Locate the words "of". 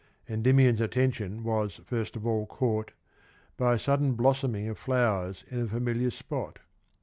2.15-2.25, 4.67-4.79